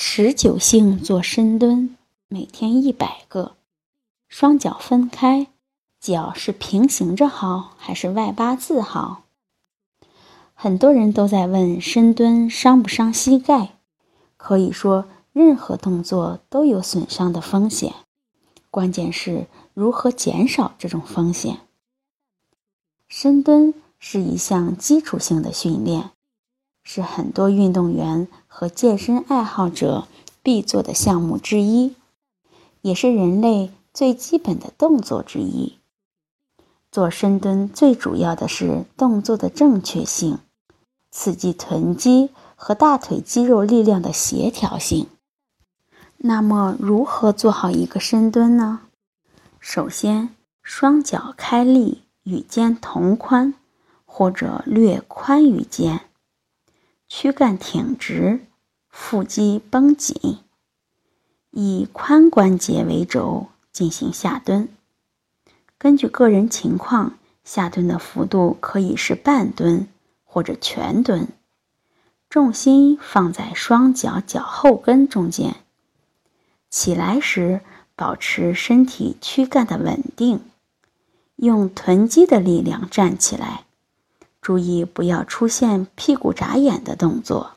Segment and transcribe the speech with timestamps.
[0.00, 1.96] 持久性做深蹲，
[2.28, 3.56] 每天一百个，
[4.28, 5.48] 双脚分开，
[5.98, 9.24] 脚是平行着好还是外八字好？
[10.54, 13.72] 很多人都在问深蹲伤不伤膝盖？
[14.36, 17.92] 可以说，任何动作都有损伤的风险，
[18.70, 21.58] 关键是如何减少这种风险。
[23.08, 26.10] 深蹲是一项基础性的训练。
[26.84, 28.28] 是很多运动员
[28.58, 30.08] 和健身爱好者
[30.42, 31.94] 必做的项目之一，
[32.82, 35.78] 也是人类最基本的动作之一。
[36.90, 40.40] 做深蹲最主要的是动作的正确性，
[41.12, 45.06] 刺激臀肌和大腿肌肉力量的协调性。
[46.16, 48.80] 那么，如何做好一个深蹲呢？
[49.60, 50.30] 首先，
[50.64, 53.54] 双脚开立，与肩同宽，
[54.04, 56.00] 或者略宽于肩。
[57.06, 58.47] 躯干挺直，
[58.88, 60.38] 腹肌绷紧，
[61.50, 64.68] 以髋关节为轴进行下蹲。
[65.78, 69.86] 根据个人情况，下蹲的幅度可以是半蹲
[70.24, 71.28] 或者全蹲。
[72.28, 75.56] 重心放在双脚脚后跟中间。
[76.68, 77.62] 起来时
[77.96, 80.40] 保持身体躯干的稳定，
[81.36, 83.64] 用臀肌的力量站起来。
[84.42, 87.52] 注意不要出现屁股眨眼的动作。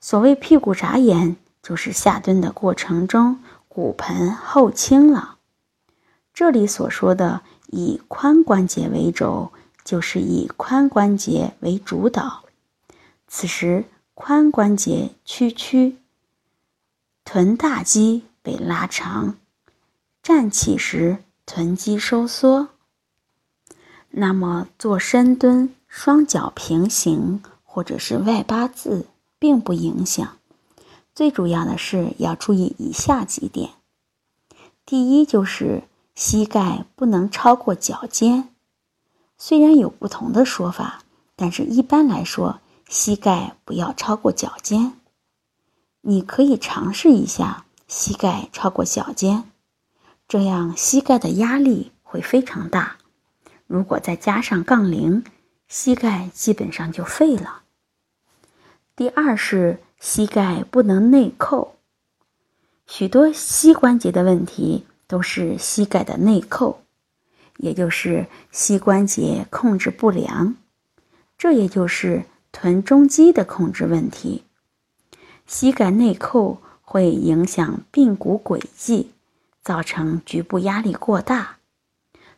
[0.00, 5.36] 所谓屁股眨眼，就是下蹲的过程中骨盆后倾了。
[6.32, 9.50] 这里所说的以髋关节为轴，
[9.84, 12.44] 就是以髋关节为主导。
[13.26, 13.84] 此时
[14.14, 15.96] 髋关节屈曲，
[17.24, 19.36] 臀大肌被拉长，
[20.22, 22.68] 站起时臀肌收缩。
[24.10, 29.06] 那么做深蹲，双脚平行或者是外八字，
[29.38, 30.36] 并不影响。
[31.14, 33.70] 最主要的是要注意以下几点：
[34.86, 35.82] 第一，就是
[36.14, 38.50] 膝盖不能超过脚尖。
[39.36, 41.02] 虽然有不同的说法，
[41.36, 44.94] 但是一般来说，膝盖不要超过脚尖。
[46.00, 49.44] 你可以尝试一下，膝盖超过脚尖，
[50.26, 52.96] 这样膝盖的压力会非常大。
[53.66, 55.24] 如果再加上杠铃，
[55.68, 57.62] 膝盖基本上就废了。
[58.98, 61.76] 第二是膝盖不能内扣，
[62.88, 66.80] 许多膝关节的问题都是膝盖的内扣，
[67.58, 70.56] 也就是膝关节控制不良，
[71.38, 74.42] 这也就是臀中肌的控制问题。
[75.46, 79.12] 膝盖内扣会影响髌骨轨迹，
[79.62, 81.58] 造成局部压力过大。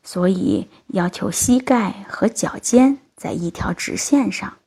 [0.03, 4.59] 所以要求膝盖和脚尖在一条直线上。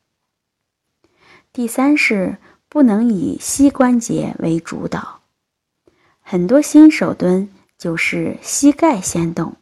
[1.53, 2.37] 第三是
[2.67, 5.21] 不能以膝关节为主导，
[6.19, 7.47] 很多新手蹲
[7.77, 9.55] 就是膝盖先动，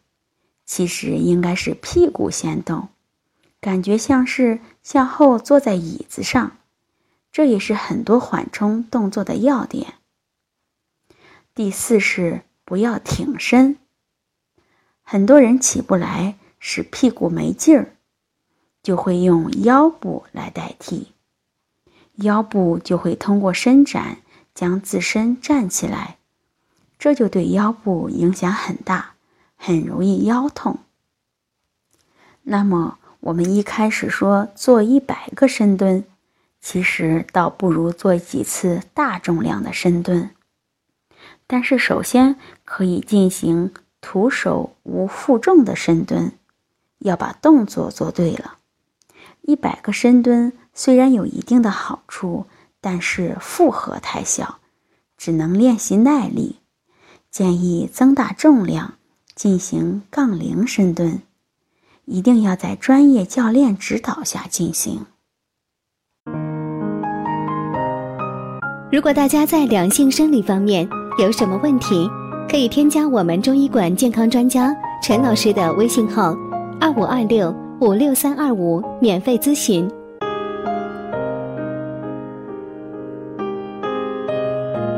[0.65, 2.87] 其实应该是屁股先动，
[3.59, 6.55] 感觉像是向后坐在椅子上，
[7.29, 9.95] 这也是很多缓冲动作的要点。
[11.53, 13.77] 第四是不要挺身。
[15.01, 17.97] 很多人起不来，使屁股没劲儿，
[18.81, 21.11] 就会用腰部来代替。
[22.21, 24.17] 腰部就会通过伸展
[24.55, 26.17] 将自身站起来，
[26.97, 29.13] 这就对腰部影响很大，
[29.55, 30.79] 很容易腰痛。
[32.43, 36.03] 那么我们一开始说做一百个深蹲，
[36.59, 40.31] 其实倒不如做几次大重量的深蹲。
[41.45, 43.73] 但是首先可以进行。
[44.03, 46.31] 徒手无负重的深蹲，
[46.97, 48.57] 要把动作做对了。
[49.43, 52.45] 一百个深蹲虽然有一定的好处，
[52.79, 54.59] 但是负荷太小，
[55.17, 56.57] 只能练习耐力。
[57.29, 58.95] 建议增大重量，
[59.35, 61.21] 进行杠铃深蹲，
[62.05, 65.05] 一定要在专业教练指导下进行。
[68.91, 70.85] 如果大家在两性生理方面
[71.17, 72.09] 有什么问题，
[72.49, 76.35] 可以添加我们中医馆健康专家陈老师的微信号：
[76.81, 79.89] 二五二六五六三二五，免费咨询。